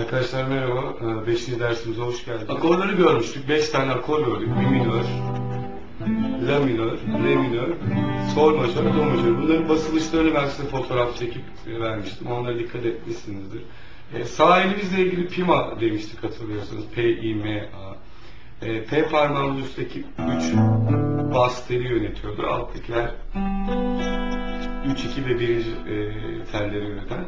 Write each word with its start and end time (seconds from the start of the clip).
Arkadaşlar 0.00 0.44
merhaba. 0.44 1.26
5. 1.26 1.60
dersimize 1.60 2.02
hoş 2.02 2.24
geldiniz. 2.24 2.50
Akorları 2.50 2.92
görmüştük. 2.96 3.48
5 3.48 3.68
tane 3.68 3.92
akor 3.92 4.26
gördük. 4.26 4.48
Mi 4.48 4.66
minör, 4.70 5.04
La 6.48 6.60
minör, 6.60 6.98
Re 7.24 7.36
minör, 7.36 7.68
Sol 8.34 8.56
majör, 8.56 8.84
Do 8.84 9.04
majör. 9.04 9.42
Bunların 9.42 9.68
basılışlarını 9.68 10.34
ben 10.34 10.48
size 10.48 10.68
fotoğraf 10.68 11.16
çekip 11.16 11.42
vermiştim. 11.66 12.26
Onlara 12.26 12.58
dikkat 12.58 12.84
etmişsinizdir. 12.84 13.62
E, 14.14 14.24
sağ 14.24 14.62
elimizle 14.62 15.02
ilgili 15.02 15.28
pima 15.28 15.80
demiştik 15.80 16.24
hatırlıyorsanız. 16.24 16.84
P, 16.94 17.02
I, 17.02 17.34
M, 17.34 17.68
A. 17.74 17.96
E, 18.66 18.84
P 18.84 19.08
parmağının 19.08 19.62
üstteki 19.62 19.98
3 19.98 20.54
bas 21.34 21.68
teli 21.68 21.88
yönetiyordur. 21.88 22.44
Alttakiler 22.44 23.10
3, 24.86 25.04
2 25.04 25.26
ve 25.26 25.40
1. 25.40 25.46
E, 25.46 25.64
telleri 26.52 26.88
yöneten 26.88 27.24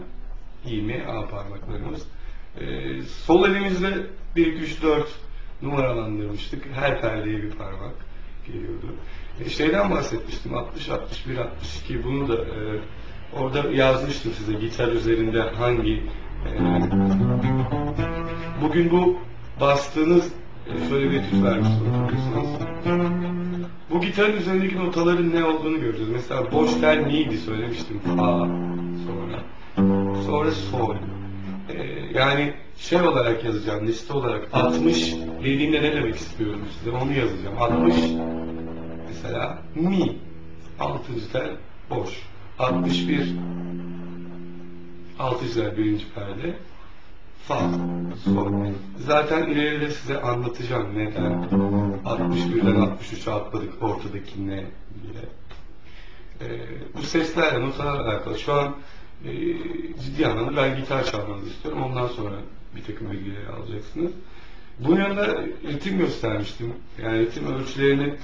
I, 0.67 0.83
M, 0.83 1.07
A 1.07 1.29
parmaklarımız. 1.29 2.07
E, 2.61 3.03
sol 3.03 3.49
elimizle 3.49 4.07
1, 4.37 4.47
2, 4.47 4.59
3, 4.59 4.83
4 4.83 5.09
numaralandırmıştık. 5.63 6.67
Her 6.75 7.01
perdeye 7.01 7.43
bir 7.43 7.51
parmak 7.51 7.95
geliyordu. 8.47 8.87
E, 9.41 9.51
şeyden 9.51 9.91
bahsetmiştim. 9.91 10.55
60, 10.55 10.89
61, 10.89 11.37
62 11.37 12.05
bunu 12.05 12.29
da 12.29 12.35
e, 12.35 12.81
orada 13.37 13.71
yazmıştım 13.71 14.33
size 14.33 14.53
gitar 14.53 14.89
üzerinde 14.89 15.41
hangi 15.41 16.03
e, 16.47 16.51
bugün 18.63 18.91
bu 18.91 19.19
bastığınız 19.61 20.33
e, 20.67 20.89
şöyle 20.89 21.11
bir 21.11 21.17
etüt 21.17 21.43
vermiştim. 21.45 21.87
Bu 23.91 24.01
gitarın 24.01 24.37
üzerindeki 24.37 24.79
notaların 24.79 25.35
ne 25.35 25.45
olduğunu 25.45 25.81
göreceğiz. 25.81 26.11
Mesela 26.11 26.53
boş 26.53 26.75
tel 26.75 26.99
mi'ydi 26.99 27.39
söylemiştim. 27.39 28.01
A 28.19 28.47
sonra. 29.07 29.43
Sonra 30.27 30.51
sol. 30.51 30.97
Ee, 31.69 31.83
yani 32.15 32.55
şey 32.77 33.01
olarak 33.01 33.45
yazacağım, 33.45 33.87
liste 33.87 34.13
olarak 34.13 34.49
60 34.53 35.15
dediğimde 35.45 35.83
ne 35.83 35.93
demek 35.93 36.17
istiyorum 36.17 36.63
size 36.79 36.97
onu 36.97 37.13
yazacağım. 37.13 37.63
60 37.63 37.97
mesela 39.09 39.59
mi 39.75 40.17
6. 40.81 41.33
tel 41.33 41.51
boş. 41.91 42.23
61 42.59 43.35
6. 45.19 45.55
tel 45.55 45.77
birinci 45.77 46.05
perde 46.15 46.57
fa 47.49 47.61
sol. 48.25 48.53
Zaten 48.99 49.47
ileride 49.47 49.91
size 49.91 50.21
anlatacağım 50.21 50.99
neden 50.99 51.33
61'den 52.05 52.77
63'e 52.77 53.33
atladık 53.33 53.83
ortadaki 53.83 54.47
ne 54.47 54.65
diye. 55.03 55.25
Ee, 56.41 56.61
bu 56.97 57.03
seslerle 57.03 57.61
notalarla 57.61 58.11
alakalı 58.11 58.39
şu 58.39 58.53
an 58.53 58.75
e, 59.25 59.33
ciddi 60.03 60.27
anlamda 60.27 60.57
ben 60.57 60.77
gitar 60.77 61.05
çalmanızı 61.05 61.51
istiyorum. 61.51 61.83
Ondan 61.83 62.09
sonra 62.09 62.37
bir 62.77 62.85
takım 62.85 63.11
bilgileri 63.13 63.49
alacaksınız. 63.49 64.13
Bunun 64.79 65.01
yanında 65.01 65.43
ritim 65.65 65.99
göstermiştim. 65.99 66.73
Yani 67.03 67.19
ritim 67.19 67.55
ölçülerini 67.55 68.15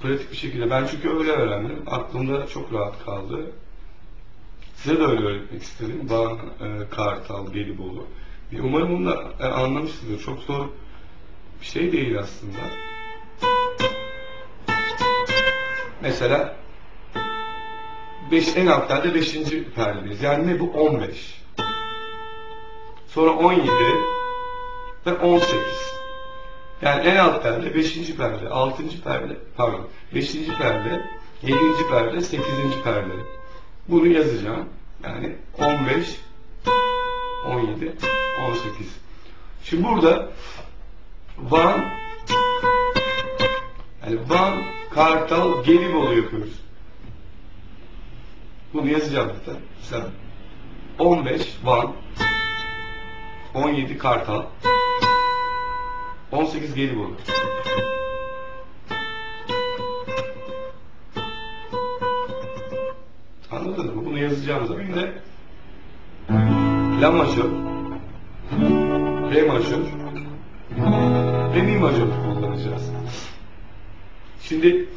pratik 0.00 0.32
bir 0.32 0.36
şekilde. 0.36 0.70
Ben 0.70 0.86
çünkü 0.86 1.10
öyle 1.10 1.30
öğrendim. 1.30 1.82
Aklımda 1.86 2.46
çok 2.46 2.72
rahat 2.72 3.04
kaldı. 3.04 3.50
Size 4.76 4.98
de 4.98 5.02
öyle 5.02 5.24
öğretmek 5.24 5.62
istedim. 5.62 6.08
Bağ, 6.10 6.32
e, 6.66 6.88
Kartal, 6.90 7.52
Gelibolu. 7.52 8.06
Umarım 8.62 8.90
bunu 8.92 9.06
da 9.06 9.32
e, 9.40 9.44
anlamışsınızdır. 9.44 10.24
Çok 10.24 10.38
zor 10.38 10.66
bir 11.60 11.66
şey 11.66 11.92
değil 11.92 12.18
aslında. 12.18 12.58
Mesela 16.02 16.56
beş, 18.32 18.56
en 18.56 18.66
alt 18.66 18.88
perde 18.88 19.14
5. 19.14 19.34
perdedeyiz. 19.74 20.22
Yani 20.22 20.46
ne 20.46 20.60
bu? 20.60 20.70
15. 20.70 21.42
Sonra 23.08 23.30
17 23.30 23.68
ve 25.06 25.12
18. 25.14 25.58
Yani 26.82 27.00
en 27.08 27.16
alt 27.16 27.42
perde 27.42 27.74
5. 27.74 28.16
perde, 28.16 28.48
6. 28.48 29.02
perde, 29.04 29.36
pardon 29.56 29.88
5. 30.14 30.32
perde, 30.58 31.06
7. 31.42 31.58
perde, 31.90 32.20
8. 32.20 32.44
perde. 32.84 33.12
Bunu 33.88 34.06
yazacağım. 34.06 34.68
Yani 35.04 35.36
15, 35.58 36.20
17, 37.46 37.92
18. 38.48 38.86
Şimdi 39.64 39.84
burada 39.84 40.28
Van 41.38 41.84
yani 44.06 44.18
Van, 44.28 44.62
Kartal, 44.94 45.64
Gelibolu 45.64 46.14
yapıyoruz. 46.14 46.61
Bunu 48.74 48.88
yazacağım 48.90 49.32
zaten. 49.38 49.60
Mesela 49.80 50.06
15 50.98 51.58
Van 51.64 51.92
17 53.54 53.98
Kartal 53.98 54.42
18 56.32 56.74
Gelibolu. 56.74 57.16
Anladın 63.50 63.96
mı? 63.96 64.04
Bunu 64.06 64.18
yazacağım 64.18 64.66
zaten. 64.66 64.94
De 64.94 65.12
La 67.00 67.10
majör 67.10 67.50
Re 69.34 69.42
majör 69.42 69.78
ve 71.54 71.62
Mi 71.62 71.78
majör 71.78 72.06
kullanacağız. 72.24 72.90
Şimdi 74.42 74.88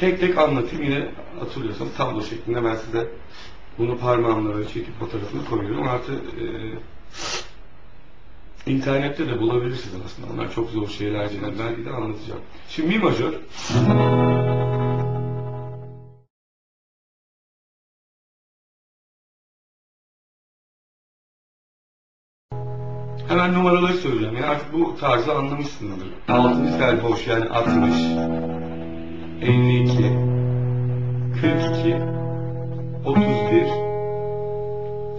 tek 0.00 0.20
tek 0.20 0.38
anlatayım 0.38 0.84
yine 0.84 1.08
hatırlıyorsanız 1.40 1.94
tablo 1.96 2.22
şeklinde 2.22 2.64
ben 2.64 2.74
size 2.74 3.08
bunu 3.78 3.98
parmağımla 3.98 4.68
çekip 4.68 4.98
fotoğrafını 4.98 5.44
koyuyorum. 5.44 5.88
Artı 5.88 6.12
e, 6.12 6.44
internette 8.70 9.28
de 9.28 9.40
bulabilirsiniz 9.40 9.96
aslında. 10.06 10.32
Onlar 10.32 10.52
çok 10.52 10.70
zor 10.70 10.88
şeyler 10.88 11.30
değil. 11.30 11.42
Belki 11.58 11.84
de 11.84 11.90
anlatacağım. 11.90 12.40
Şimdi 12.68 12.88
Mi 12.88 12.98
majör 12.98 13.32
Hemen 23.28 23.54
numaraları 23.54 23.92
söyleyeceğim. 23.94 24.34
Yani 24.34 24.46
artık 24.46 24.72
bu 24.72 24.96
tarzı 25.00 25.34
anlamışsınızdır. 25.34 26.08
6. 26.28 26.78
tel 26.78 27.02
boş 27.02 27.26
yani 27.26 27.48
60, 27.48 27.94
52, 29.42 30.12
42, 31.40 31.96
31, 33.04 33.66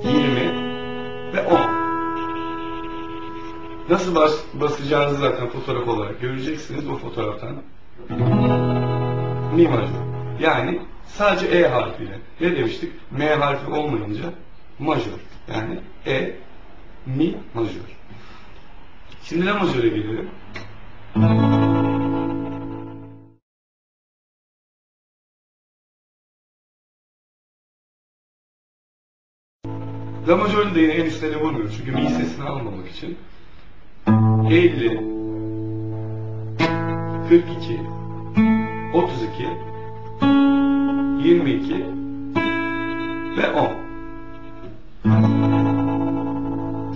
20 0.04 1.34
ve 1.34 1.42
10. 1.48 1.60
Nasıl 3.90 4.16
bas, 4.16 4.44
basacağınızı 4.54 5.16
zaten 5.22 5.50
fotoğraf 5.50 5.88
olarak 5.88 6.22
göreceksiniz 6.22 6.88
o 6.90 6.96
fotoğraftan. 6.96 7.56
Mi 9.56 9.68
majör. 9.68 9.88
Yani 10.40 10.80
sadece 11.06 11.48
E 11.48 11.68
harfiyle. 11.68 12.20
Ne 12.42 12.56
demiştik? 12.56 12.92
M 13.12 13.36
harfi 13.36 13.72
olmayınca 13.72 14.24
majör. 14.80 15.20
Yani 15.54 15.80
E, 16.08 16.36
mi 17.06 17.36
majör. 17.54 17.98
Şimdi 19.24 19.46
la 19.46 19.54
majöre 19.54 19.88
gelelim. 19.90 20.30
La 30.30 30.38
majörün 30.38 30.76
de 30.76 30.82
yine 30.82 30.94
en 30.94 31.06
üstlerine 31.06 31.38
vurmuyoruz. 31.38 31.78
Çünkü 31.78 31.92
mi 31.92 32.10
sesini 32.10 32.46
almamak 32.46 32.88
için. 32.88 33.18
50 34.50 35.00
42 37.30 37.82
32 38.94 39.48
22 41.30 41.86
ve 43.38 43.52
10 43.52 43.72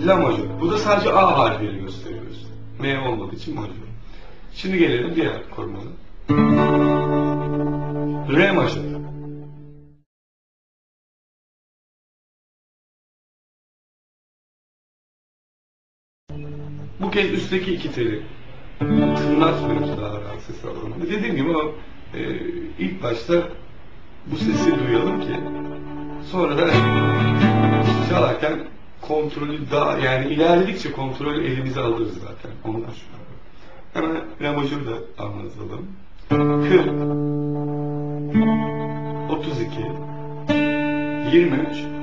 La 0.06 0.16
majör. 0.16 0.44
Bu 0.60 0.70
da 0.70 0.78
sadece 0.78 1.12
A 1.12 1.38
harfiyle 1.38 1.78
gösteriyoruz. 1.78 2.46
M 2.80 2.98
olmadığı 2.98 3.36
için 3.36 3.54
majör. 3.54 3.74
Şimdi 4.54 4.78
gelelim 4.78 5.14
diğer 5.16 5.50
korumana. 5.50 5.90
Re 8.36 8.52
majör. 8.52 9.13
Bu 17.04 17.10
kez 17.10 17.32
üstteki 17.32 17.74
iki 17.74 17.92
teli 17.92 18.22
tırnatmıyoruz 19.16 19.88
daha 19.88 20.20
rahat 20.20 20.40
ses 20.46 20.64
alalım. 20.64 20.94
Dediğim 21.02 21.36
gibi 21.36 21.50
o 21.56 21.74
e, 22.14 22.20
ilk 22.78 23.02
başta 23.02 23.34
bu 24.26 24.36
sesi 24.36 24.78
duyalım 24.78 25.20
ki 25.20 25.40
sonra 26.32 26.58
da 26.58 26.70
çalarken 28.08 28.64
kontrolü 29.00 29.70
daha 29.70 29.98
yani 29.98 30.34
ilerledikçe 30.34 30.92
kontrolü 30.92 31.46
elimize 31.46 31.80
alırız 31.80 32.14
zaten. 32.14 32.50
Ondan 32.64 32.80
sonra. 32.80 33.24
Hemen 33.94 34.16
la 34.40 34.52
majör 34.52 34.86
da 34.86 35.22
anlatalım. 35.24 35.86
40 36.28 36.40
32 39.30 39.80
23 41.36 41.93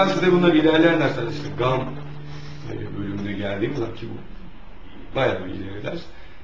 ben 0.00 0.08
size 0.08 0.32
bunları 0.32 0.56
ilerleyen 0.56 1.00
derslerde 1.00 1.30
işte 1.30 1.48
gam 1.58 1.80
e, 2.72 2.98
bölümüne 2.98 3.32
geldiğim 3.32 3.76
zaman 3.76 3.94
ki 3.94 4.06
bu 4.10 5.16
bayağı 5.16 5.44
bir 5.44 5.50
ileri 5.50 5.82
ders. 5.82 6.00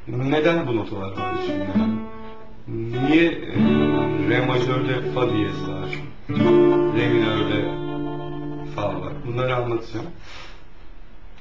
Neden 0.08 0.67
bu 0.67 0.76
notalar 0.76 1.11
var 1.11 1.35
içinde? 1.43 1.67
Niye 2.69 3.25
e, 3.25 3.56
re 4.29 4.47
majörde 4.47 5.11
fa 5.14 5.31
diyez 5.31 5.69
var? 5.69 5.88
Re 6.97 7.08
minörde 7.08 7.64
fa 8.75 9.00
var. 9.00 9.12
Bunları 9.26 9.56
anlatacağım. 9.56 10.06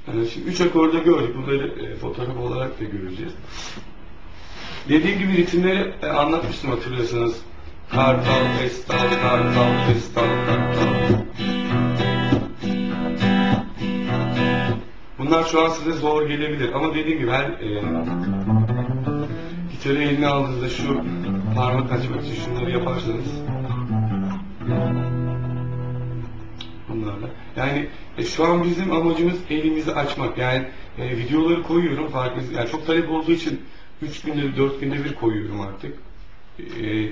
Yani 0.08 0.28
şimdi 0.28 0.48
üç 0.48 0.60
akorda 0.60 0.98
gördük. 0.98 1.36
Bunları 1.36 1.86
e, 1.86 1.96
fotoğraf 1.96 2.36
olarak 2.36 2.80
da 2.80 2.84
göreceğiz. 2.84 3.32
Dediğim 4.88 5.18
gibi 5.18 5.32
ritimleri 5.36 5.94
e, 6.02 6.06
anlatmıştım 6.06 6.70
hatırlıyorsanız. 6.70 7.40
Kartal, 7.90 8.62
Estal, 8.64 9.10
Kartal, 9.22 9.90
Estal, 9.90 10.46
Kartal. 10.46 11.25
Bunlar 15.26 15.44
şu 15.44 15.64
an 15.64 15.68
size 15.68 15.92
zor 15.92 16.28
gelebilir 16.28 16.72
ama 16.72 16.94
dediğim 16.94 17.18
gibi 17.18 17.30
her 17.30 17.44
e, 17.44 17.82
gitarı 19.72 20.02
eline 20.02 20.26
aldığınızda 20.26 20.68
şu 20.68 21.00
parmak 21.54 21.92
açmak 21.92 22.24
için 22.24 22.34
şunları 22.34 22.70
yaparsanız 22.70 23.42
bunlarla. 26.88 27.28
Yani 27.56 27.88
e, 28.18 28.24
şu 28.24 28.44
an 28.44 28.64
bizim 28.64 28.92
amacımız 28.92 29.38
elimizi 29.50 29.94
açmak. 29.94 30.38
Yani 30.38 30.66
e, 30.98 31.16
videoları 31.16 31.62
koyuyorum 31.62 32.08
farkınız. 32.08 32.52
Yani 32.52 32.70
çok 32.70 32.86
talep 32.86 33.10
olduğu 33.10 33.32
için 33.32 33.60
3 34.02 34.20
günde 34.20 34.56
4 34.56 34.80
günde 34.80 35.04
bir 35.04 35.14
koyuyorum 35.14 35.60
artık. 35.60 35.98
E, 36.58 37.08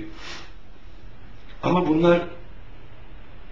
ama 1.63 1.87
bunlar 1.87 2.27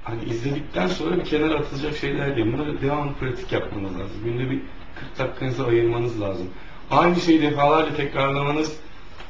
hani 0.04 0.24
izledikten 0.24 0.88
sonra 0.88 1.18
bir 1.18 1.26
kenara 1.26 1.56
atılacak 1.56 1.98
şeyler 1.98 2.36
değil. 2.36 2.54
Bunları 2.54 2.82
devamlı 2.82 3.14
pratik 3.14 3.52
yapmanız 3.52 4.00
lazım. 4.00 4.24
Günde 4.24 4.52
bir 4.52 4.62
40 5.00 5.20
dakikanızı 5.20 5.66
ayırmanız 5.66 6.22
lazım. 6.22 6.50
Aynı 6.92 7.16
şeyi 7.16 7.42
defalarca 7.42 7.96
tekrarlamanız 7.96 8.78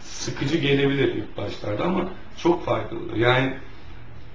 sıkıcı 0.01 0.57
gelebilir 0.57 1.15
ilk 1.15 1.37
başlarda 1.37 1.83
ama 1.83 2.09
çok 2.37 2.65
faydalıdır. 2.65 3.15
Yani 3.15 3.53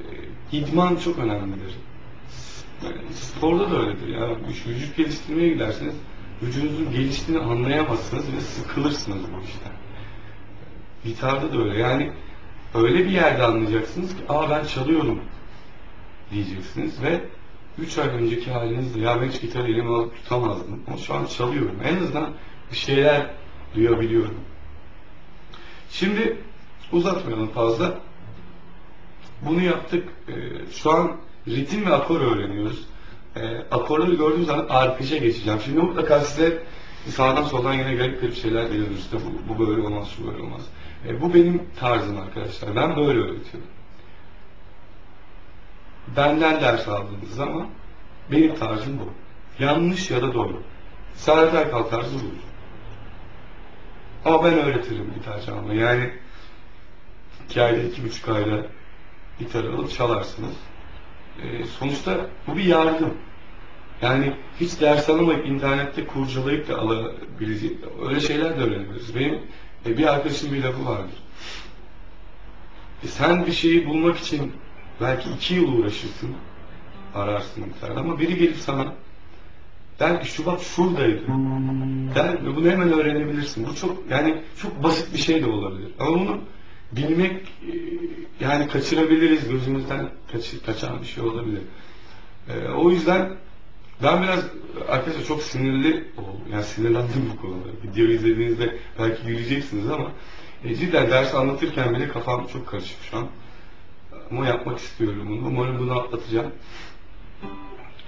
e, 0.00 0.06
idman 0.52 0.96
çok 0.96 1.18
önemlidir. 1.18 1.74
Yani 2.84 3.12
sporda 3.12 3.70
da 3.70 3.80
öyledir. 3.80 4.08
Ya 4.08 4.28
vücut 4.68 4.96
geliştirmeye 4.96 5.48
giderseniz 5.48 5.94
vücudunuzun 6.42 6.90
geliştiğini 6.92 7.42
anlayamazsınız 7.42 8.32
ve 8.36 8.40
sıkılırsınız 8.40 9.22
bu 9.22 9.44
işten. 9.44 9.72
Gitarda 11.04 11.52
da 11.52 11.62
öyle. 11.62 11.78
Yani 11.78 12.12
öyle 12.74 12.98
bir 12.98 13.10
yerde 13.10 13.42
anlayacaksınız 13.42 14.16
ki 14.16 14.22
aa 14.28 14.50
ben 14.50 14.64
çalıyorum 14.64 15.20
diyeceksiniz 16.30 17.02
ve 17.02 17.20
3 17.78 17.98
ay 17.98 18.08
önceki 18.08 18.50
halinizde 18.50 19.00
ya 19.00 19.20
ben 19.20 19.28
hiç 19.28 19.40
gitarı 19.40 19.72
elime 19.72 19.90
alıp 19.90 20.16
tutamazdım 20.16 20.82
ama 20.86 20.96
şu 20.96 21.14
an 21.14 21.26
çalıyorum. 21.26 21.76
En 21.84 21.96
azından 21.96 22.30
bir 22.70 22.76
şeyler 22.76 23.30
duyabiliyorum. 23.74 24.40
Şimdi 25.90 26.36
uzatmayalım 26.92 27.48
fazla. 27.48 27.94
Bunu 29.42 29.62
yaptık. 29.62 30.08
Ee, 30.28 30.32
şu 30.72 30.90
an 30.90 31.16
ritim 31.48 31.86
ve 31.86 31.94
akor 31.94 32.20
öğreniyoruz. 32.20 32.86
Ee, 33.36 33.40
akorları 33.70 34.14
gördüğüm 34.14 34.44
zaman 34.44 34.66
arpeja 34.68 35.16
geçeceğim. 35.16 35.60
Şimdi 35.64 35.78
mutlaka 35.78 36.20
size 36.20 36.62
sağdan 37.06 37.42
soldan 37.42 37.74
yine 37.74 37.94
garip 37.94 38.20
garip 38.20 38.36
şeyler 38.36 38.62
geliyor 38.62 38.86
işte 38.98 39.16
bu, 39.16 39.54
bu 39.54 39.66
böyle 39.66 39.82
olmaz, 39.82 40.08
şu 40.16 40.26
böyle 40.26 40.42
olmaz. 40.42 40.62
Ee, 41.06 41.20
bu 41.20 41.34
benim 41.34 41.62
tarzım 41.80 42.18
arkadaşlar. 42.18 42.76
Ben 42.76 42.96
böyle 42.96 43.18
öğretiyorum. 43.18 43.68
Benden 46.16 46.60
ders 46.60 46.88
aldığınız 46.88 47.34
zaman 47.34 47.66
benim 48.32 48.54
tarzım 48.54 48.98
bu. 48.98 49.12
Yanlış 49.64 50.10
ya 50.10 50.22
da 50.22 50.34
doğru. 50.34 50.62
Saadet 51.14 51.54
Erkal 51.54 51.82
tarzı 51.82 52.14
bu. 52.14 52.48
Ama 54.24 54.44
ben 54.44 54.54
öğretirim 54.54 55.14
gitar 55.14 55.42
çalmayı. 55.42 55.80
Yani 55.80 56.10
iki 57.44 57.62
ayda, 57.62 57.82
iki 57.82 58.04
buçuk 58.04 58.28
ayda 58.28 58.66
gitar 59.38 59.64
alıp 59.64 59.92
çalarsınız. 59.92 60.54
Ee, 61.42 61.64
sonuçta 61.64 62.26
bu 62.46 62.56
bir 62.56 62.64
yardım. 62.64 63.14
Yani 64.02 64.32
hiç 64.60 64.80
ders 64.80 65.10
alamayıp 65.10 65.46
internette 65.46 66.06
kurcalayıp 66.06 66.68
da 66.68 66.78
alabilecek, 66.78 67.72
öyle 68.08 68.20
şeyler 68.20 68.58
de 68.58 68.62
öğrenebiliriz. 68.62 69.14
Benim 69.14 69.38
e, 69.86 69.98
bir 69.98 70.06
arkadaşım 70.06 70.52
bir 70.52 70.62
lafı 70.62 70.86
vardır. 70.86 71.18
E, 73.02 73.06
sen 73.06 73.46
bir 73.46 73.52
şeyi 73.52 73.86
bulmak 73.86 74.18
için 74.18 74.52
belki 75.00 75.30
iki 75.30 75.54
yıl 75.54 75.72
uğraşırsın, 75.72 76.30
ararsın 77.14 77.64
gitarda 77.64 78.00
ama 78.00 78.18
biri 78.18 78.38
gelip 78.38 78.56
sana 78.56 78.94
der 80.00 80.22
ki 80.22 80.28
şu 80.28 80.46
bak 80.46 80.60
şuradaydı 80.62 81.22
der 82.14 82.46
ve 82.46 82.56
bunu 82.56 82.70
hemen 82.70 82.92
öğrenebilirsin. 82.92 83.66
Bu 83.66 83.74
çok 83.74 84.10
yani 84.10 84.42
çok 84.62 84.82
basit 84.82 85.12
bir 85.12 85.18
şey 85.18 85.42
de 85.42 85.46
olabilir. 85.46 85.90
Ama 85.98 86.18
bunu 86.18 86.40
bilmek 86.92 87.42
e, 87.42 87.74
yani 88.40 88.68
kaçırabiliriz 88.68 89.48
gözümüzden 89.48 90.08
kaçır, 90.32 90.62
kaçan 90.62 91.00
bir 91.02 91.06
şey 91.06 91.24
olabilir. 91.24 91.62
Ee, 92.48 92.68
o 92.68 92.90
yüzden 92.90 93.36
ben 94.02 94.22
biraz 94.22 94.44
arkadaşlar 94.88 95.24
çok 95.24 95.42
sinirli. 95.42 96.04
Yani 96.52 96.64
sinirlendim 96.64 97.32
bu 97.32 97.42
konuda. 97.42 97.68
Video 97.84 98.06
izlediğinizde 98.06 98.76
belki 98.98 99.26
güleceksiniz 99.26 99.90
ama 99.90 100.12
e, 100.64 100.74
cidden 100.74 101.10
ders 101.10 101.34
anlatırken 101.34 101.94
bile 101.94 102.08
kafam 102.08 102.46
çok 102.52 102.66
karışık 102.66 102.96
şu 103.10 103.16
an. 103.16 103.26
Ama 104.30 104.46
yapmak 104.46 104.78
istiyorum 104.78 105.26
bunu. 105.28 105.46
Umarım 105.46 105.78
bunu 105.78 105.98
atlatacağım. 106.00 106.52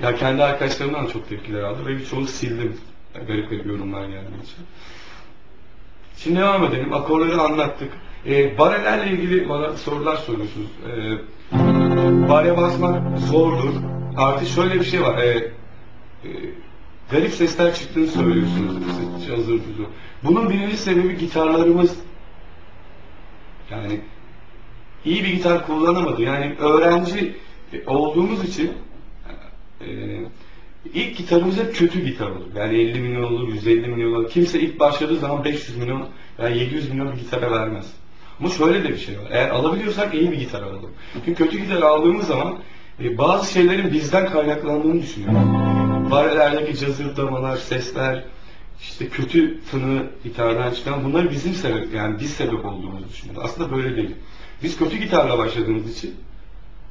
Ya 0.03 0.15
kendi 0.15 0.43
arkadaşlarımdan 0.43 1.07
da 1.07 1.13
çok 1.13 1.29
tepkiler 1.29 1.63
aldım 1.63 1.87
ve 1.87 1.99
birçoğunu 1.99 2.27
sildim. 2.27 2.77
Garip 3.27 3.51
garip 3.51 3.67
yorumlar 3.67 4.05
geldiği 4.05 4.43
için. 4.43 4.67
Şimdi 6.17 6.41
devam 6.41 6.65
edelim. 6.65 6.93
Akorları 6.93 7.41
anlattık. 7.41 7.93
E, 8.27 8.59
barelerle 8.59 9.11
ilgili 9.13 9.49
bana 9.49 9.77
sorular 9.77 10.17
soruyorsunuz. 10.17 10.71
E, 10.87 11.19
bare 12.29 12.57
basmak 12.57 13.19
zordur. 13.19 13.75
Artı 14.17 14.47
şöyle 14.47 14.75
bir 14.75 14.85
şey 14.85 15.03
var. 15.03 15.19
E, 15.19 15.29
e, 15.29 16.31
garip 17.11 17.33
sesler 17.33 17.75
çıktığını 17.75 18.07
söylüyorsunuz. 18.07 18.75
Cazır. 19.27 19.61
Bunun 20.25 20.51
birinci 20.51 20.77
sebebi 20.77 21.19
gitarlarımız. 21.19 21.97
Yani 23.71 24.01
iyi 25.05 25.25
bir 25.25 25.29
gitar 25.29 25.67
kullanamadı. 25.67 26.23
Yani 26.23 26.55
öğrenci 26.59 27.37
olduğumuz 27.87 28.45
için 28.45 28.73
e, 29.81 29.87
ilk 30.95 31.17
gitarımız 31.17 31.59
hep 31.59 31.75
kötü 31.75 32.05
gitar 32.05 32.31
olur. 32.31 32.55
Yani 32.57 32.79
50 32.79 33.01
milyon 33.01 33.23
olur, 33.23 33.49
150 33.49 33.89
milyon 33.89 34.15
olur. 34.15 34.31
Kimse 34.31 34.61
ilk 34.61 34.81
başladığı 34.81 35.17
zaman 35.17 35.45
500 35.45 35.79
milyon 35.79 36.09
yani 36.39 36.59
700 36.59 36.91
milyon 36.91 37.13
bir 37.13 37.19
gitara 37.19 37.51
vermez. 37.51 37.87
Ama 38.41 38.51
şöyle 38.51 38.85
de 38.85 38.89
bir 38.89 38.99
şey 38.99 39.19
var. 39.19 39.27
Eğer 39.31 39.49
alabiliyorsak 39.51 40.15
iyi 40.15 40.33
bir 40.33 40.39
gitar 40.39 40.63
alalım. 40.63 40.91
Çünkü 41.13 41.35
kötü 41.35 41.59
gitar 41.59 41.83
aldığımız 41.83 42.27
zaman 42.27 42.59
e, 43.05 43.19
bazı 43.19 43.53
şeylerin 43.53 43.93
bizden 43.93 44.31
kaynaklandığını 44.31 45.03
düşünüyorum. 45.03 45.61
Barelerdeki 46.11 46.79
cazırdamalar, 46.79 47.57
sesler, 47.57 48.25
işte 48.81 49.09
kötü 49.09 49.61
tını 49.71 50.07
gitardan 50.25 50.75
çıkan 50.75 51.05
bunlar 51.05 51.31
bizim 51.31 51.55
sebep 51.55 51.95
yani 51.95 52.21
biz 52.21 52.31
sebep 52.31 52.65
olduğumuzu 52.65 53.09
düşünüyoruz. 53.09 53.43
Aslında 53.45 53.77
böyle 53.77 53.97
değil. 53.97 54.11
Biz 54.63 54.79
kötü 54.79 54.97
gitarla 54.97 55.39
başladığımız 55.39 55.99
için 55.99 56.15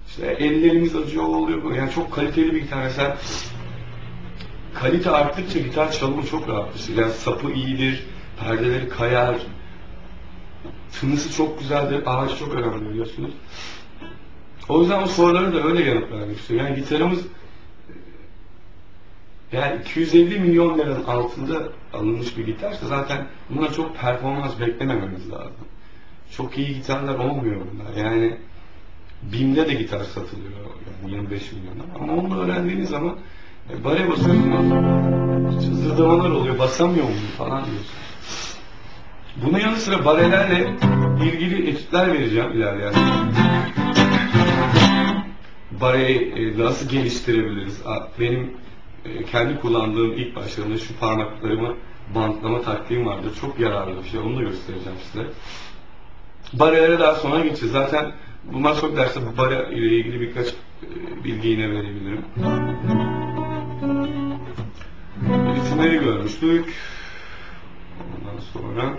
işte 0.08 0.26
ellerimiz 0.26 0.96
acıyor 0.96 1.24
oluyor. 1.24 1.76
Yani 1.76 1.92
çok 1.92 2.14
kaliteli 2.14 2.54
bir 2.56 2.62
gitar 2.62 2.84
mesela 2.84 3.18
kalite 4.74 5.10
arttıkça 5.12 5.60
gitar 5.60 5.92
çalımı 5.92 6.26
çok 6.26 6.50
rahatlaşır. 6.50 6.98
Yani 6.98 7.12
sapı 7.12 7.52
iyidir, 7.52 8.06
perdeleri 8.40 8.90
kayar, 8.90 9.36
tınısı 11.00 11.34
çok 11.34 11.60
güzeldir, 11.60 12.04
ağaç 12.06 12.40
çok 12.40 12.54
önemli 12.54 12.90
biliyorsunuz. 12.90 13.32
O 14.70 14.82
yüzden 14.82 15.04
o 15.04 15.08
soruları 15.08 15.54
da 15.54 15.64
öyle 15.64 15.84
yanıt 15.84 16.12
vermek. 16.12 16.50
Yani 16.50 16.76
gitarımız 16.76 17.20
yani 19.52 19.82
250 19.82 20.40
milyon 20.40 20.78
liranın 20.78 21.04
altında 21.04 21.64
alınmış 21.94 22.38
bir 22.38 22.46
gitarsa 22.46 22.88
zaten 22.88 23.28
buna 23.50 23.72
çok 23.74 23.98
performans 23.98 24.60
beklemememiz 24.60 25.32
lazım. 25.32 25.66
Çok 26.38 26.58
iyi 26.58 26.74
gitarlar 26.74 27.16
olmuyor 27.16 27.62
bunlar. 27.74 28.06
Yani 28.06 28.38
BİM'de 29.24 29.68
de 29.68 29.74
gitar 29.74 30.04
satılıyor 30.04 30.52
yani 31.04 31.14
25 31.14 31.52
milyon 31.52 31.74
ama 31.96 32.14
onu 32.14 32.40
öğrendiğiniz 32.40 32.90
zaman 32.90 33.18
e, 33.70 33.84
bare 33.84 34.10
basıyorsunuz, 34.10 35.66
cızırdamalar 35.66 36.30
oluyor, 36.30 36.60
basamıyor 36.60 37.06
mu 37.06 37.16
falan 37.38 37.66
diyorsunuz. 37.66 38.00
Bunun 39.46 39.60
yanı 39.60 39.78
sıra 39.78 40.06
barelerle 40.06 40.76
ilgili 41.24 41.70
etütler 41.70 42.14
vereceğim 42.14 42.52
ilerleyen. 42.52 42.94
Bareyi 45.72 46.34
e, 46.34 46.60
nasıl 46.60 46.90
geliştirebiliriz? 46.90 47.82
Benim 48.20 48.54
e, 49.06 49.24
kendi 49.24 49.60
kullandığım 49.60 50.14
ilk 50.14 50.36
başlarında 50.36 50.78
şu 50.78 50.98
parmaklarımı 51.00 51.76
bantlama 52.16 52.62
taktiğim 52.62 53.06
vardır. 53.06 53.32
Çok 53.42 53.60
yararlı 53.60 54.04
bir 54.04 54.10
şey. 54.10 54.20
Onu 54.20 54.38
da 54.38 54.42
göstereceğim 54.42 54.98
size. 55.12 55.28
Barelere 56.54 57.00
daha 57.00 57.16
sonra 57.16 57.40
geçeceğiz. 57.40 57.72
Zaten 57.72 58.12
Bundan 58.54 58.74
sonra 58.74 58.98
derste 58.98 59.38
bara 59.38 59.64
ile 59.64 59.98
ilgili 59.98 60.22
birkaç 60.22 60.48
e, 60.48 60.54
bilgi 61.24 61.48
yine 61.48 61.70
verebilirim. 61.70 62.26
Ritimleri 65.56 66.00
görmüştük. 66.00 66.76
Ondan 68.00 68.40
sonra 68.40 68.98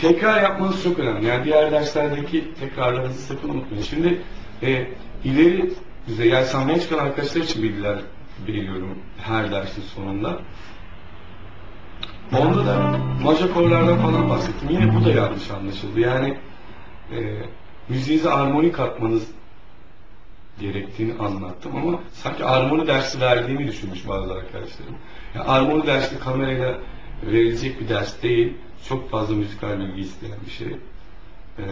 tekrar 0.00 0.42
yapmanız 0.42 0.82
çok 0.82 0.98
önemli. 0.98 1.26
Yani 1.26 1.44
diğer 1.44 1.72
derslerdeki 1.72 2.54
tekrarlarınızı 2.60 3.22
sakın 3.22 3.48
unutmayın. 3.48 3.84
Şimdi 3.84 4.20
e, 4.62 4.86
ileri 5.24 5.70
düzey, 6.08 6.28
yani 6.28 6.46
sahneye 6.46 6.80
çıkan 6.80 6.98
arkadaşlar 6.98 7.40
için 7.40 7.62
bilgiler 7.62 7.98
veriyorum 8.48 8.98
her 9.18 9.50
dersin 9.50 9.82
sonunda. 9.82 10.38
Onda 12.32 12.66
da 12.66 12.98
majakorlardan 13.22 13.98
falan 13.98 14.30
bahsettim. 14.30 14.70
Yine 14.70 14.94
bu 14.94 15.04
da 15.04 15.10
yanlış 15.10 15.50
anlaşıldı. 15.50 16.00
Yani 16.00 16.38
e, 17.12 17.42
müziğinize 17.88 18.30
armoni 18.30 18.72
katmanız 18.72 19.28
gerektiğini 20.60 21.14
anlattım 21.18 21.76
ama 21.76 22.00
sanki 22.12 22.44
armoni 22.44 22.86
dersi 22.86 23.20
verdiğimi 23.20 23.66
düşünmüş 23.66 24.08
bazı 24.08 24.32
arkadaşlarım. 24.32 24.94
Yani 25.34 25.44
armoni 25.44 25.86
dersi 25.86 26.18
kamerayla 26.18 26.78
verilecek 27.22 27.80
bir 27.80 27.88
ders 27.88 28.22
değil. 28.22 28.54
Çok 28.88 29.10
fazla 29.10 29.34
müzikal 29.34 29.78
bilgi 29.80 30.00
isteyen 30.00 30.38
bir 30.46 30.50
şey. 30.50 30.76
Ee, 31.58 31.62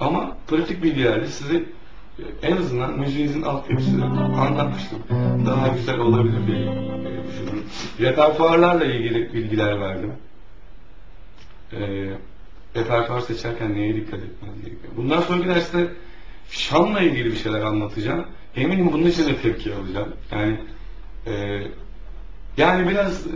ama 0.00 0.36
pratik 0.46 0.82
bilgilerle 0.82 1.26
size 1.26 1.64
en 2.42 2.56
azından 2.56 2.98
müziğinizin 2.98 3.42
altyapısını 3.42 4.04
anlatmıştım. 4.40 4.98
Daha 5.46 5.68
güzel 5.68 5.98
olabilir 5.98 6.46
diye 6.46 6.58
düşünüyorum. 7.28 7.64
Repertuarlarla 8.00 8.84
ilgili 8.84 9.32
bilgiler 9.32 9.80
verdim. 9.80 10.12
Ee, 11.72 12.08
repertuar 12.76 13.20
seçerken 13.20 13.74
neye 13.74 13.96
dikkat 13.96 14.20
etmeniz 14.20 14.56
gerekiyor. 14.56 14.92
Bundan 14.96 15.20
sonraki 15.20 15.48
derste 15.48 15.88
şanla 16.50 17.00
ilgili 17.00 17.30
bir 17.32 17.36
şeyler 17.36 17.60
anlatacağım. 17.60 18.26
Eminim 18.56 18.92
bunun 18.92 19.06
için 19.06 19.26
de 19.26 19.36
tepki 19.36 19.74
alacağım. 19.74 20.12
Yani 20.32 20.58
e, 21.26 21.62
yani 22.56 22.88
biraz 22.88 23.26
e, 23.26 23.30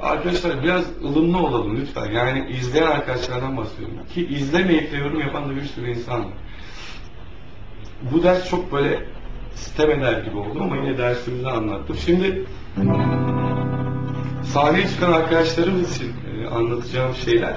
arkadaşlar 0.00 0.62
biraz 0.62 0.84
ılımlı 1.04 1.38
olalım 1.38 1.76
lütfen. 1.80 2.10
Yani 2.12 2.50
izleyen 2.50 2.86
arkadaşlardan 2.86 3.56
bahsediyorum. 3.56 3.96
Ki 4.14 4.26
izlemeyip 4.26 4.92
de 4.92 4.96
yorum 4.96 5.20
yapan 5.20 5.50
da 5.50 5.56
bir 5.56 5.64
sürü 5.64 5.90
insan 5.90 6.24
var. 6.24 6.32
Bu 8.02 8.22
ders 8.22 8.50
çok 8.50 8.72
böyle 8.72 9.02
sitem 9.54 9.90
eder 9.90 10.22
gibi 10.22 10.36
oldu 10.36 10.62
ama 10.62 10.76
yine 10.76 10.98
dersimizi 10.98 11.48
anlattım. 11.48 11.96
Şimdi 11.96 12.44
sahneye 14.44 14.88
çıkan 14.88 15.12
arkadaşlarımız 15.12 15.96
için 15.96 16.12
e, 16.12 16.46
anlatacağım 16.46 17.14
şeyler 17.14 17.54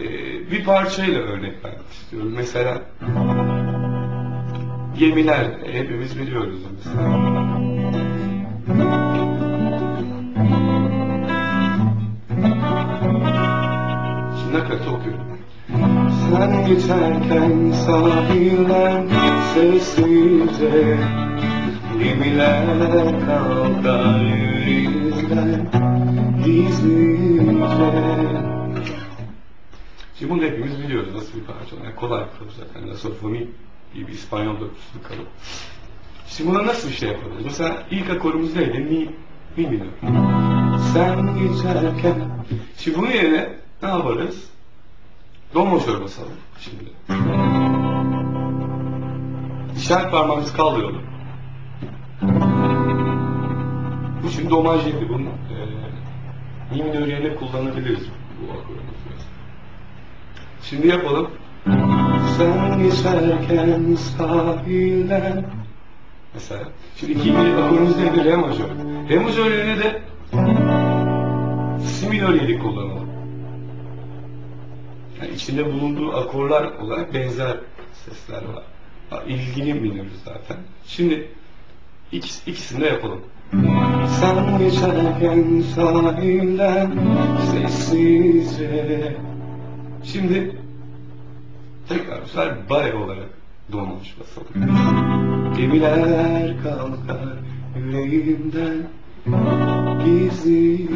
e, 0.00 0.06
bir 0.50 0.64
parçayla 0.64 1.20
örnek 1.20 1.64
vermek 1.64 1.92
istiyorum. 1.92 2.32
Mesela 2.36 2.82
gemiler 4.98 5.46
hepimiz 5.72 6.18
biliyoruz 6.18 6.58
mesela. 6.76 7.38
Geçerken 16.68 17.70
sahilden 17.70 19.08
sessizce 19.54 20.98
Gemiler 21.98 22.66
kalkar 23.26 24.20
yüreğimden 24.20 25.70
gizlice 26.44 27.58
Şimdi 30.18 30.32
bunu 30.32 30.42
hepimiz 30.42 30.78
biliyoruz 30.78 31.14
nasıl 31.14 31.38
bir 31.38 31.44
parça. 31.44 31.76
Yani 31.84 31.94
kolay 31.94 32.20
bir 32.20 32.38
kalıp 32.38 32.52
zaten. 32.52 32.88
La 32.88 32.94
Sofoni 32.94 33.48
gibi 33.94 34.12
İspanyol 34.12 34.54
dörtlüsü 34.60 35.02
kalıp. 35.08 35.28
Şimdi 36.26 36.50
buna 36.50 36.66
nasıl 36.66 36.88
bir 36.88 36.94
şey 36.94 37.08
yapabiliriz? 37.08 37.44
Mesela 37.44 37.82
ilk 37.90 38.10
akorumuz 38.10 38.56
neydi? 38.56 38.78
Mi, 38.78 39.10
mi 39.56 39.70
minör. 39.70 39.86
Sen 40.92 41.38
geçerken. 41.38 42.44
Şimdi 42.78 42.98
bunun 42.98 43.10
yerine 43.10 43.58
ne 43.82 43.88
yaparız? 43.88 44.57
Do 45.54 45.66
majör 45.66 46.00
basalım 46.00 46.32
şimdi. 46.58 46.84
İşaret 49.76 50.10
parmağımızı 50.10 50.56
kaldıralım. 50.56 51.02
Bu 54.22 54.28
şimdi 54.30 54.50
do 54.50 54.62
majördi. 54.62 55.08
Bunu 55.08 55.28
e, 56.72 56.76
mi 56.76 56.82
minör 56.82 57.06
yerine 57.06 57.34
kullanabiliriz 57.34 58.06
bu 58.40 58.52
akorumuzu. 58.52 58.98
Şimdi 60.62 60.88
yapalım. 60.88 61.30
Sen 62.36 62.78
geçerken 62.78 63.94
sahilden 63.94 65.44
Mesela. 66.34 66.68
Şimdi 66.96 67.12
ikinci 67.12 67.38
akorumuz 67.38 67.96
neydi? 67.96 68.24
Re 68.24 68.36
majör. 68.36 68.68
Re 69.08 69.18
majör 69.18 69.50
yerine 69.50 69.78
de 69.78 70.02
Si 71.84 72.08
minör 72.08 72.34
yedi 72.34 72.58
kullanalım. 72.58 73.17
Yani 75.22 75.34
içinde 75.34 75.72
bulunduğu 75.72 76.16
akorlar 76.16 76.64
olarak 76.64 77.14
benzer 77.14 77.56
sesler 77.92 78.42
var. 78.42 78.64
İlgili 79.26 79.74
minörüz 79.74 80.22
zaten. 80.24 80.56
Şimdi 80.86 81.28
ikis, 82.12 82.48
ikisini 82.48 82.80
de 82.80 82.86
yapalım. 82.86 83.20
Sen 84.20 84.58
geçerken 84.58 85.62
sahilden 85.74 86.98
sessizce 87.50 89.16
Şimdi 90.04 90.56
tekrar 91.88 92.22
bu 92.24 92.28
sefer 92.28 92.68
bare 92.70 92.94
olarak 92.94 93.30
donmuş 93.72 94.16
basalım. 94.20 94.48
Gemiler 95.56 96.62
kalkar 96.62 97.38
yüreğimden 97.76 98.88
gizlice. 100.04 100.88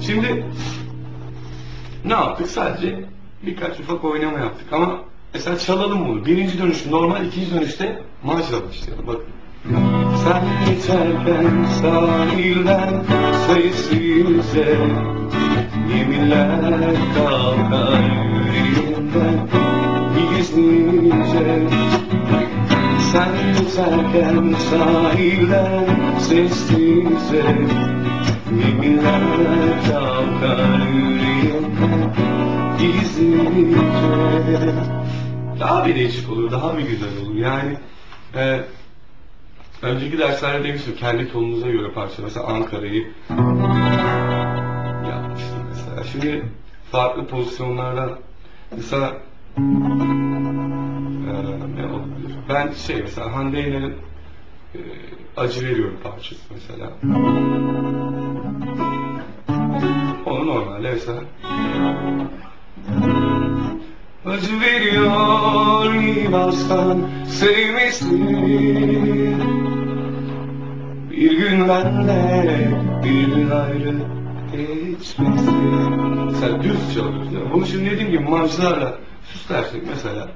Şimdi 0.00 0.44
ne 2.04 2.12
yaptık? 2.12 2.48
Sadece 2.48 3.04
birkaç 3.42 3.80
ufak 3.80 4.04
oynama 4.04 4.38
yaptık 4.38 4.72
ama 4.72 5.00
mesela 5.34 5.58
çalalım 5.58 6.08
bunu. 6.08 6.26
Birinci 6.26 6.58
dönüş 6.58 6.86
normal, 6.86 7.26
ikinci 7.26 7.54
dönüşte 7.54 8.02
marşla 8.24 8.68
başlayalım. 8.68 9.06
Bakın. 9.06 9.24
Sen 10.24 10.42
geçerken 10.66 11.64
sahilden 11.80 13.04
sessizce 13.46 14.78
Yeminler 15.96 16.94
kalkar 17.14 18.00
yüreğimden 18.54 19.48
gizlice 20.16 21.68
Sen 23.12 23.28
geçerken 23.58 24.54
sahilden 24.70 25.86
sessizce 26.18 27.42
Yeminler 28.50 29.20
kalkar 29.90 30.80
gizlice 32.78 33.80
Daha 35.60 35.86
bir 35.86 35.94
değişik 35.94 36.30
olur, 36.30 36.50
daha 36.50 36.78
bir 36.78 36.82
güzel 36.82 37.08
olur. 37.22 37.34
Yani 37.34 37.76
e, 38.34 38.60
önceki 39.82 40.18
derslerde 40.18 40.68
demiştim 40.68 40.94
kendi 40.96 41.32
tonunuza 41.32 41.68
göre 41.68 41.92
parça. 41.92 42.22
Mesela 42.22 42.46
Ankara'yı 42.46 43.12
yapmıştım 45.08 45.64
mesela. 45.68 46.04
Şimdi 46.12 46.44
farklı 46.92 47.26
pozisyonlardan 47.26 48.18
mesela 48.76 49.16
e, 49.56 49.62
ne 51.76 51.86
olabilir? 51.86 52.34
Ben 52.48 52.72
şey 52.72 53.02
mesela 53.02 53.36
Hande 53.36 53.58
Yener'in 53.58 53.94
e, 54.74 54.78
acı 55.36 55.66
veriyorum 55.66 55.96
parçası 56.02 56.42
mesela. 56.50 56.90
Normalde 60.60 60.90
mesela 60.90 61.20
Acı 64.26 64.60
veriyor 64.60 65.94
İmazdan 65.94 66.98
sevmesin 67.28 68.28
Bir 71.10 71.38
gün 71.38 71.68
benle 71.68 72.70
bir 73.04 73.34
gün 73.34 73.50
ayrı 73.50 73.94
geçmesin 74.52 75.94
Mesela 76.24 76.62
düz 76.62 76.96
mi? 76.96 77.50
Bunu 77.52 77.66
şimdi 77.66 77.90
dediğim 77.90 78.10
gibi 78.10 78.24
marjlarla 78.24 78.98
süslersek 79.24 79.82
mesela 79.88 80.28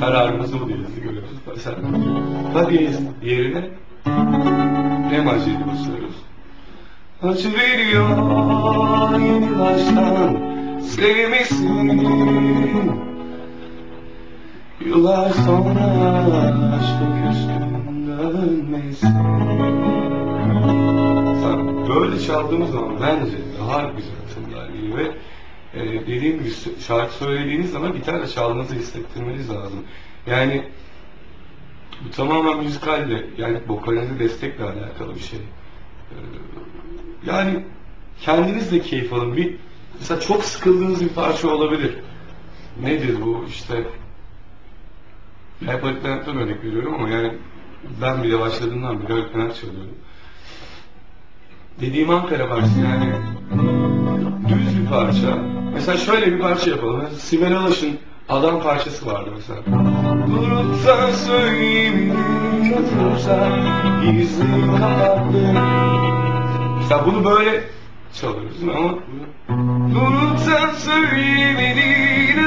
kararımızı 0.00 0.60
bu 0.60 0.68
dilimizi 0.68 1.02
görüyoruz. 1.02 1.30
Mesela 1.46 1.76
diyez 2.70 3.00
yerine 3.22 3.70
ne 5.10 5.20
marjıyla 5.20 5.66
basıyoruz. 5.66 6.27
Acı 7.22 7.52
veriyor 7.52 8.08
yeni 9.18 9.58
baştan 9.58 10.36
sevmesin 10.80 11.88
Yıllar 14.86 15.30
sonra 15.30 15.84
aşkı 16.76 17.04
küstüm 17.22 18.06
dönmesin 18.08 19.14
Böyle 21.88 22.20
çaldığımız 22.20 22.70
zaman 22.70 22.96
bence 23.00 23.36
daha 23.60 23.82
güzel 23.82 24.12
tınlar 24.34 24.68
geliyor 24.68 24.98
ve 24.98 25.10
e, 25.74 26.00
dediğim 26.00 26.38
gibi 26.38 26.50
şarkı 26.86 27.14
söylediğiniz 27.14 27.70
zaman 27.70 27.92
gitarla 27.92 28.26
çaldığınızı 28.26 28.74
hissettirmeniz 28.74 29.50
lazım. 29.50 29.84
Yani 30.26 30.64
bu 32.04 32.10
tamamen 32.10 32.64
müzikalle, 32.64 33.26
yani 33.38 33.60
vokalinize 33.68 34.18
destekle 34.18 34.64
alakalı 34.64 35.14
bir 35.14 35.20
şey. 35.20 35.38
Ee, 36.10 37.30
yani 37.30 37.64
kendiniz 38.20 38.72
de 38.72 38.80
keyif 38.80 39.12
alın. 39.12 39.36
Bir, 39.36 39.56
mesela 39.98 40.20
çok 40.20 40.44
sıkıldığınız 40.44 41.00
bir 41.00 41.08
parça 41.08 41.48
olabilir. 41.48 41.94
Nedir 42.82 43.20
bu 43.20 43.44
işte 43.48 43.84
hep 45.66 45.84
Halit 45.84 46.04
Levent'ten 46.04 46.36
örnek 46.36 46.64
veriyorum 46.64 46.94
ama 46.94 47.08
yani 47.08 47.32
ben 48.02 48.22
bile 48.22 48.40
başladığımdan 48.40 49.02
beri 49.02 49.12
Levent 49.34 49.54
çalıyorum. 49.60 49.94
Dediğim 51.80 52.10
Ankara 52.10 52.48
parçası 52.48 52.80
yani 52.80 53.12
düz 54.48 54.80
bir 54.80 54.86
parça. 54.86 55.38
Mesela 55.74 55.98
şöyle 55.98 56.26
bir 56.26 56.38
parça 56.38 56.70
yapalım. 56.70 56.96
Mesela 56.96 57.20
Sibel 57.20 57.58
Alaş'ın 57.58 57.98
Adam 58.28 58.62
parçası 58.62 59.06
vardı 59.06 59.30
mesela. 59.36 59.60
Durup 60.26 60.76
söyleyeyim 61.14 62.12
Yatırsa 62.70 63.48
gizli 64.02 64.66
kapattım 64.66 65.32
Mesela 65.32 65.77
bunu 67.08 67.24
böyle 67.24 67.64
çalıyoruz 68.20 68.62
ama 68.62 68.94
Durup 69.94 70.46
da 70.46 70.72
söyleyeyim 70.74 71.58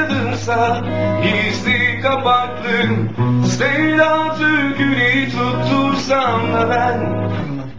adınsa 0.04 0.84
gizli 1.22 2.00
kapattım 2.00 3.08
Sevda 3.44 4.34
türkünü 4.34 5.28
tuttursam 5.30 6.52
da 6.52 6.70
ben 6.70 7.30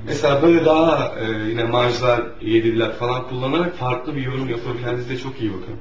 Mesela 0.07 0.41
böyle 0.41 0.65
daha 0.65 1.15
e, 1.19 1.49
yine 1.49 1.63
marjlar, 1.63 2.21
yedililer 2.41 2.93
falan 2.93 3.27
kullanarak 3.27 3.75
farklı 3.75 4.15
bir 4.15 4.21
yorum 4.21 4.49
yapabilir. 4.49 4.83
Kendinize 4.83 5.17
çok 5.17 5.41
iyi 5.41 5.51
bakın. 5.53 5.75